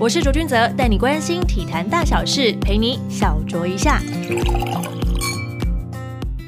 [0.00, 4.00] 我是卓君泽，带你关心体坛大小事，陪你小酌一下。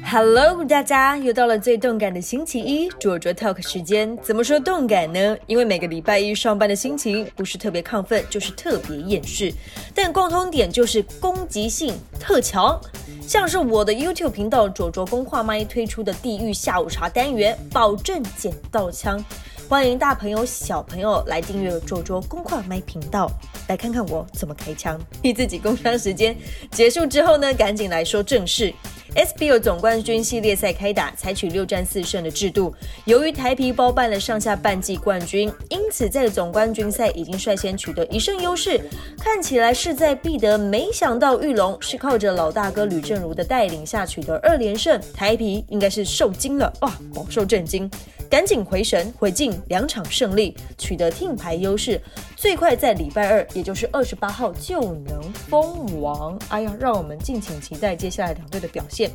[0.09, 4.17] Hello，大家又到了最动感的星期一，卓卓 Talk 时间。
[4.23, 5.37] 怎么说动感呢？
[5.47, 9.53] 因为每个礼拜一上班的心情不是特别亢奋，就是特别厌世，
[9.93, 12.79] 但共通点就是攻击性特强。
[13.27, 19.21] 像是我的 YouTube 频道卓卓公话麦推出的地狱下午茶单元，保证捡到枪。
[19.71, 23.31] 欢迎大朋友小朋友来订阅卓卓公话麦频道，
[23.69, 24.99] 来看看我怎么开枪。
[25.23, 26.35] 替自己工伤时间
[26.71, 28.73] 结束之后呢，赶紧来说正事。
[29.15, 32.75] SBO 总冠军系列赛开打，采取六战四胜的制度。
[33.05, 35.49] 由于台皮包办了上下半季冠军，
[35.91, 38.79] 此在总冠军赛已经率先取得一胜优势，
[39.19, 40.57] 看起来势在必得。
[40.57, 47.91] 没想到玉龙是靠着老大哥吕正如的带领下取得二连胜，台皮应该是受惊了哇，饱受震惊。
[48.29, 51.99] 赶紧回神，回敬两场胜利，取得听牌优势，
[52.37, 56.39] 最快在礼拜二，也就是二十八号就能封王。
[56.47, 59.11] 哎呀，让我们敬请期待接下来两队的表现。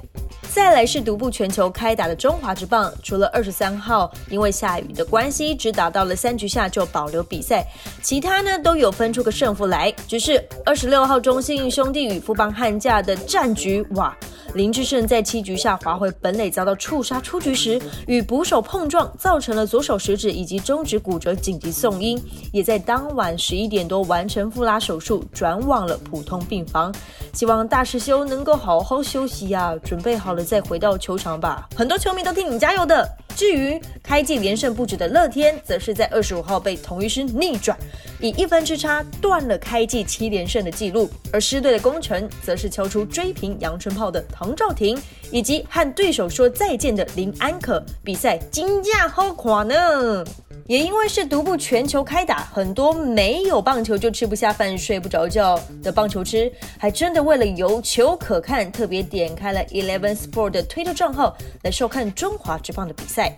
[0.57, 7.63] 再来是独步全球开打的中华之棒，除了二十三号因为下雨的关系，只打到了三局下就保留比赛，
[8.01, 9.93] 其他呢都有分出个胜负来。
[10.09, 14.17] 只是二十六号中信兄弟与富邦悍将的战局，哇！
[14.57, 22.19] 林志胜在七局下滑回本垒遭到触杀出局时，与捕手碰撞，造成了左手食指以及中指骨折，紧急送医，
[22.55, 26.91] 也在当晚十一点多完成复拉手术，转往了普通病房。
[27.35, 31.69] 希望大师兄能够好好休息呀，准备好了再回到球场吧。
[31.77, 33.07] 很多球迷都替你加油的。
[33.37, 37.79] 至于开季连胜不止的乐天，则是在二十五号被同一师逆转，
[38.19, 41.11] 以一分之差断了开季七连胜的记录。
[41.31, 44.99] 而师队的功臣，则是敲出追平阳春炮的唐兆廷，
[45.31, 47.85] 以及和对手说再见的林安可。
[48.03, 50.25] 比赛金价好垮呢。
[50.67, 63.33] 也因为是独步全球开打，很多没有棒球就吃不下饭、睡不着觉的棒球痴，还真的为了有球可看，特别点开了 Eleven Sport 的推特账号来收看中华职棒的比赛。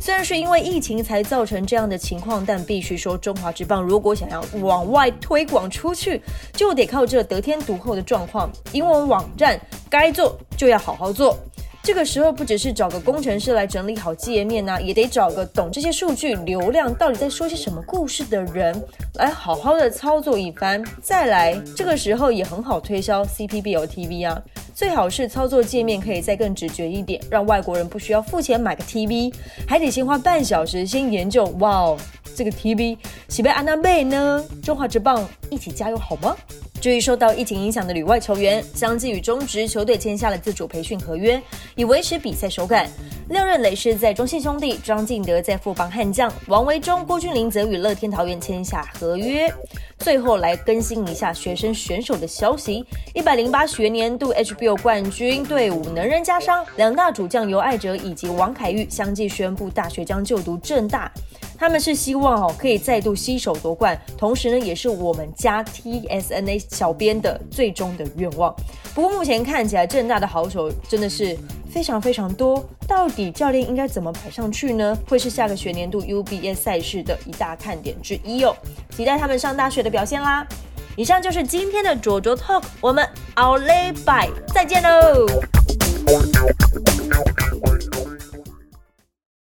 [0.00, 6.20] 虽然是因为疫情才造成这样的情况，但必须说，中华职棒如果想要往外推广出去，
[6.54, 8.50] 就得靠这得天独厚的状况。
[8.72, 9.60] 英文网站
[9.90, 11.38] 该做就要好好做。
[11.82, 18.80] 这个时候不只是找个工程师来整理好界面呢，也得找个懂这些数据流量到底在说些什么故事的人
[19.14, 20.84] 来好好的操作一番。
[21.02, 24.40] 再来，这个时候也很好推销 CPBL TV 啊，
[24.74, 29.32] 最好是操作界面可以再更直觉一点，让外国人不需要付钱买个 TV，
[29.66, 31.46] 还得先花半小时先研究。
[31.60, 31.98] 哇哦，
[32.36, 32.98] 这个 TV
[33.28, 34.44] 喜被安娜贝呢？
[34.62, 36.36] 中华之棒一起加油好吗？
[36.80, 41.40] 至于受到疫情影响的旅外球员，相继与中职球队签下了自主培训合约，
[41.74, 42.88] 以维持比赛手感。
[43.28, 49.52] 六任雷士在中信兄弟，庄敬德在富邦悍将，王维忠、郭俊麟则与乐天桃园签下合约。
[49.98, 61.12] 最后来更新一下学生选手的消息：一百零八学年度 HBO 冠军队伍能人加伤，两大主将尤爱哲以及王凯玉相继宣布大学将就读正大。
[61.60, 68.54] 他们是希望哦可以再度携手夺冠，同时呢也是我们家 TSNA 小编的最终的愿望。
[68.94, 71.36] 不过目前看起来正大的好手真的是
[71.70, 74.96] 非常非常多，到底教练应该怎么摆上去呢？
[75.06, 78.56] 会是下个学年度 UBS 赛事的一大看点之一哦，
[78.96, 80.46] 期待他们上大学的表现啦！
[80.96, 83.06] 以上就是今天的卓卓 Talk，我们
[83.36, 85.26] Our Lay Bye，再见喽！